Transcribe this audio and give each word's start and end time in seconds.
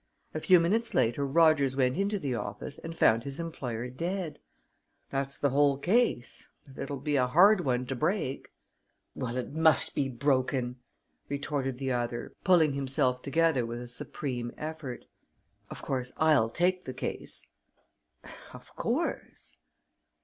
A 0.33 0.39
few 0.39 0.59
minutes 0.59 0.95
later 0.95 1.27
Rogers 1.27 1.75
went 1.75 1.95
into 1.95 2.17
the 2.17 2.33
office 2.33 2.79
and 2.79 2.97
found 2.97 3.23
his 3.23 3.39
employer 3.39 3.87
dead. 3.87 4.39
That's 5.11 5.37
the 5.37 5.51
whole 5.51 5.77
case, 5.77 6.47
but 6.65 6.81
it'll 6.81 6.97
be 6.97 7.17
a 7.17 7.27
hard 7.27 7.61
one 7.63 7.85
to 7.85 7.95
break." 7.95 8.49
"Well, 9.13 9.37
it 9.37 9.53
must 9.53 9.93
be 9.93 10.09
broken!" 10.09 10.77
retorted 11.29 11.77
the 11.77 11.91
other, 11.91 12.33
pulling 12.43 12.73
himself 12.73 13.21
together 13.21 13.63
with 13.63 13.79
a 13.79 13.85
supreme 13.85 14.51
effort. 14.57 15.05
"Of 15.69 15.83
course, 15.83 16.11
I'll 16.17 16.49
take 16.49 16.85
the 16.85 16.95
case." 16.95 17.45
"Of 18.55 18.75
course!" 18.75 19.57